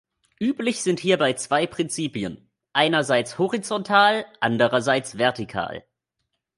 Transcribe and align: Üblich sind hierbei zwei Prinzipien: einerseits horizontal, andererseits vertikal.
Üblich 0.39 0.81
sind 0.81 0.99
hierbei 0.99 1.33
zwei 1.33 1.67
Prinzipien: 1.67 2.49
einerseits 2.73 3.37
horizontal, 3.37 4.25
andererseits 4.39 5.19
vertikal. 5.19 5.83